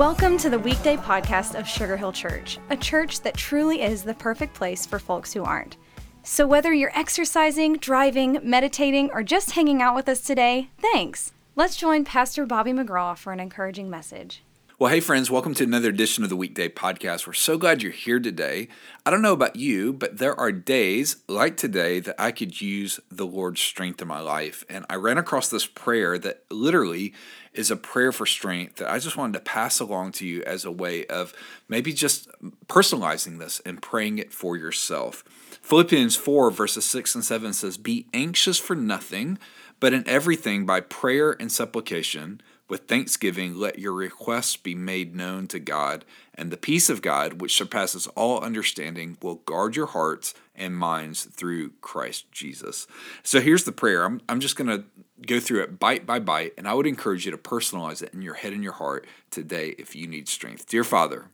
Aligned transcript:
Welcome 0.00 0.38
to 0.38 0.48
the 0.48 0.58
weekday 0.58 0.96
podcast 0.96 1.60
of 1.60 1.68
Sugar 1.68 1.94
Hill 1.94 2.10
Church, 2.10 2.58
a 2.70 2.76
church 2.78 3.20
that 3.20 3.36
truly 3.36 3.82
is 3.82 4.02
the 4.02 4.14
perfect 4.14 4.54
place 4.54 4.86
for 4.86 4.98
folks 4.98 5.30
who 5.34 5.44
aren't. 5.44 5.76
So, 6.22 6.46
whether 6.46 6.72
you're 6.72 6.98
exercising, 6.98 7.74
driving, 7.76 8.38
meditating, 8.42 9.10
or 9.12 9.22
just 9.22 9.50
hanging 9.50 9.82
out 9.82 9.94
with 9.94 10.08
us 10.08 10.22
today, 10.22 10.70
thanks. 10.80 11.34
Let's 11.54 11.76
join 11.76 12.06
Pastor 12.06 12.46
Bobby 12.46 12.72
McGraw 12.72 13.14
for 13.14 13.34
an 13.34 13.40
encouraging 13.40 13.90
message. 13.90 14.42
Well, 14.80 14.90
hey, 14.90 15.00
friends, 15.00 15.30
welcome 15.30 15.52
to 15.56 15.64
another 15.64 15.90
edition 15.90 16.24
of 16.24 16.30
the 16.30 16.36
Weekday 16.36 16.70
Podcast. 16.70 17.26
We're 17.26 17.34
so 17.34 17.58
glad 17.58 17.82
you're 17.82 17.92
here 17.92 18.18
today. 18.18 18.68
I 19.04 19.10
don't 19.10 19.20
know 19.20 19.34
about 19.34 19.56
you, 19.56 19.92
but 19.92 20.16
there 20.16 20.34
are 20.40 20.50
days 20.50 21.16
like 21.28 21.58
today 21.58 22.00
that 22.00 22.14
I 22.18 22.32
could 22.32 22.62
use 22.62 22.98
the 23.10 23.26
Lord's 23.26 23.60
strength 23.60 24.00
in 24.00 24.08
my 24.08 24.20
life. 24.20 24.64
And 24.70 24.86
I 24.88 24.94
ran 24.94 25.18
across 25.18 25.50
this 25.50 25.66
prayer 25.66 26.16
that 26.20 26.44
literally 26.50 27.12
is 27.52 27.70
a 27.70 27.76
prayer 27.76 28.10
for 28.10 28.24
strength 28.24 28.76
that 28.76 28.90
I 28.90 28.98
just 28.98 29.18
wanted 29.18 29.34
to 29.34 29.44
pass 29.44 29.80
along 29.80 30.12
to 30.12 30.26
you 30.26 30.42
as 30.44 30.64
a 30.64 30.72
way 30.72 31.04
of 31.08 31.34
maybe 31.68 31.92
just 31.92 32.30
personalizing 32.66 33.38
this 33.38 33.60
and 33.66 33.82
praying 33.82 34.16
it 34.16 34.32
for 34.32 34.56
yourself. 34.56 35.22
Philippians 35.60 36.16
4, 36.16 36.50
verses 36.50 36.86
6 36.86 37.16
and 37.16 37.24
7 37.24 37.52
says, 37.52 37.76
Be 37.76 38.06
anxious 38.14 38.58
for 38.58 38.74
nothing, 38.74 39.38
but 39.80 39.92
in 39.92 40.06
everything 40.06 40.66
by 40.66 40.80
prayer 40.80 41.34
and 41.40 41.50
supplication 41.50 42.40
with 42.68 42.86
thanksgiving, 42.86 43.56
let 43.56 43.80
your 43.80 43.92
requests 43.92 44.56
be 44.56 44.76
made 44.76 45.16
known 45.16 45.48
to 45.48 45.58
God, 45.58 46.04
and 46.34 46.50
the 46.50 46.56
peace 46.56 46.88
of 46.88 47.02
God, 47.02 47.40
which 47.40 47.56
surpasses 47.56 48.06
all 48.08 48.40
understanding, 48.40 49.18
will 49.20 49.36
guard 49.36 49.74
your 49.74 49.86
hearts 49.86 50.34
and 50.54 50.76
minds 50.76 51.24
through 51.24 51.70
Christ 51.80 52.30
Jesus. 52.30 52.86
So 53.24 53.40
here's 53.40 53.64
the 53.64 53.72
prayer. 53.72 54.04
I'm, 54.04 54.20
I'm 54.28 54.38
just 54.38 54.54
going 54.54 54.68
to 54.68 54.84
go 55.26 55.40
through 55.40 55.62
it 55.62 55.80
bite 55.80 56.06
by 56.06 56.20
bite, 56.20 56.52
and 56.56 56.68
I 56.68 56.74
would 56.74 56.86
encourage 56.86 57.24
you 57.24 57.32
to 57.32 57.38
personalize 57.38 58.02
it 58.02 58.14
in 58.14 58.22
your 58.22 58.34
head 58.34 58.52
and 58.52 58.62
your 58.62 58.74
heart 58.74 59.04
today 59.30 59.74
if 59.76 59.96
you 59.96 60.06
need 60.06 60.28
strength. 60.28 60.68
Dear 60.68 60.84
Father, 60.84 61.26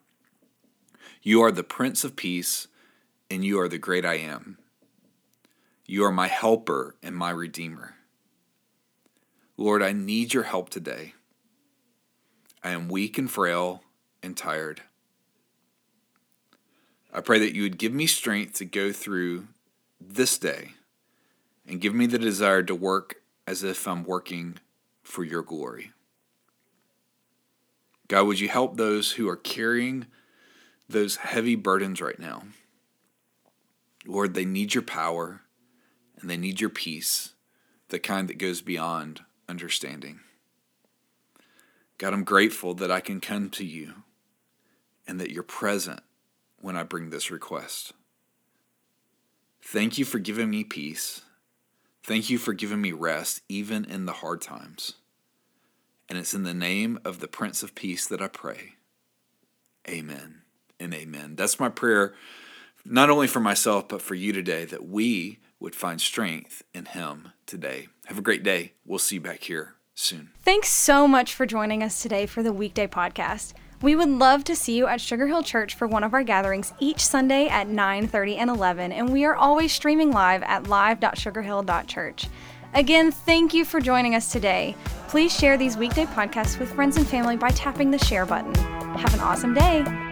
you 1.22 1.42
are 1.42 1.52
the 1.52 1.62
Prince 1.62 2.02
of 2.02 2.16
Peace, 2.16 2.68
and 3.30 3.44
you 3.44 3.60
are 3.60 3.68
the 3.68 3.78
great 3.78 4.06
I 4.06 4.14
am. 4.14 4.56
You 5.84 6.04
are 6.04 6.12
my 6.12 6.28
helper 6.28 6.96
and 7.02 7.14
my 7.14 7.30
redeemer. 7.30 7.95
Lord, 9.58 9.82
I 9.82 9.92
need 9.92 10.34
your 10.34 10.42
help 10.42 10.68
today. 10.68 11.14
I 12.62 12.70
am 12.70 12.88
weak 12.88 13.16
and 13.16 13.30
frail 13.30 13.82
and 14.22 14.36
tired. 14.36 14.82
I 17.12 17.20
pray 17.20 17.38
that 17.38 17.54
you 17.54 17.62
would 17.62 17.78
give 17.78 17.92
me 17.92 18.06
strength 18.06 18.54
to 18.54 18.66
go 18.66 18.92
through 18.92 19.46
this 19.98 20.36
day 20.36 20.72
and 21.66 21.80
give 21.80 21.94
me 21.94 22.06
the 22.06 22.18
desire 22.18 22.62
to 22.64 22.74
work 22.74 23.16
as 23.46 23.62
if 23.62 23.88
I'm 23.88 24.04
working 24.04 24.58
for 25.02 25.24
your 25.24 25.42
glory. 25.42 25.92
God, 28.08 28.24
would 28.24 28.40
you 28.40 28.48
help 28.48 28.76
those 28.76 29.12
who 29.12 29.28
are 29.28 29.36
carrying 29.36 30.06
those 30.88 31.16
heavy 31.16 31.54
burdens 31.54 32.02
right 32.02 32.18
now? 32.18 32.42
Lord, 34.04 34.34
they 34.34 34.44
need 34.44 34.74
your 34.74 34.82
power 34.82 35.40
and 36.20 36.28
they 36.28 36.36
need 36.36 36.60
your 36.60 36.70
peace, 36.70 37.32
the 37.88 37.98
kind 37.98 38.28
that 38.28 38.38
goes 38.38 38.60
beyond 38.60 39.22
understanding. 39.48 40.20
God, 41.98 42.12
I'm 42.12 42.24
grateful 42.24 42.74
that 42.74 42.90
I 42.90 43.00
can 43.00 43.20
come 43.20 43.48
to 43.50 43.64
you 43.64 44.02
and 45.06 45.20
that 45.20 45.30
you're 45.30 45.42
present 45.42 46.00
when 46.60 46.76
I 46.76 46.82
bring 46.82 47.10
this 47.10 47.30
request. 47.30 47.92
Thank 49.62 49.98
you 49.98 50.04
for 50.04 50.18
giving 50.18 50.50
me 50.50 50.64
peace. 50.64 51.22
Thank 52.02 52.30
you 52.30 52.38
for 52.38 52.52
giving 52.52 52.80
me 52.80 52.92
rest, 52.92 53.40
even 53.48 53.84
in 53.84 54.06
the 54.06 54.12
hard 54.12 54.40
times. 54.40 54.94
And 56.08 56.18
it's 56.18 56.34
in 56.34 56.44
the 56.44 56.54
name 56.54 57.00
of 57.04 57.18
the 57.18 57.28
Prince 57.28 57.62
of 57.62 57.74
Peace 57.74 58.06
that 58.06 58.22
I 58.22 58.28
pray. 58.28 58.74
Amen 59.88 60.42
and 60.78 60.94
amen. 60.94 61.34
That's 61.34 61.58
my 61.58 61.68
prayer, 61.68 62.14
not 62.84 63.10
only 63.10 63.26
for 63.26 63.40
myself, 63.40 63.88
but 63.88 64.02
for 64.02 64.14
you 64.14 64.32
today, 64.32 64.64
that 64.66 64.86
we 64.86 65.40
would 65.60 65.74
find 65.74 66.00
strength 66.00 66.62
in 66.74 66.86
Him 66.86 67.32
today. 67.46 67.88
Have 68.06 68.18
a 68.18 68.22
great 68.22 68.42
day. 68.42 68.74
We'll 68.84 68.98
see 68.98 69.16
you 69.16 69.20
back 69.20 69.44
here 69.44 69.74
soon. 69.94 70.30
Thanks 70.42 70.68
so 70.68 71.08
much 71.08 71.34
for 71.34 71.46
joining 71.46 71.82
us 71.82 72.02
today 72.02 72.26
for 72.26 72.42
the 72.42 72.52
weekday 72.52 72.86
podcast. 72.86 73.54
We 73.82 73.94
would 73.94 74.08
love 74.08 74.44
to 74.44 74.56
see 74.56 74.76
you 74.76 74.86
at 74.86 75.00
Sugar 75.00 75.26
Hill 75.26 75.42
Church 75.42 75.74
for 75.74 75.86
one 75.86 76.02
of 76.02 76.14
our 76.14 76.22
gatherings 76.22 76.72
each 76.78 77.00
Sunday 77.00 77.46
at 77.48 77.68
9:30 77.68 78.36
and 78.36 78.50
11, 78.50 78.92
and 78.92 79.12
we 79.12 79.24
are 79.24 79.34
always 79.34 79.72
streaming 79.72 80.10
live 80.12 80.42
at 80.44 80.66
live.sugarhill.church. 80.66 82.28
Again, 82.74 83.10
thank 83.10 83.54
you 83.54 83.64
for 83.64 83.80
joining 83.80 84.14
us 84.14 84.32
today. 84.32 84.74
Please 85.08 85.34
share 85.34 85.56
these 85.56 85.76
weekday 85.76 86.04
podcasts 86.06 86.58
with 86.58 86.72
friends 86.72 86.96
and 86.96 87.06
family 87.06 87.36
by 87.36 87.50
tapping 87.50 87.90
the 87.90 87.98
share 87.98 88.26
button. 88.26 88.54
Have 88.96 89.14
an 89.14 89.20
awesome 89.20 89.54
day. 89.54 90.05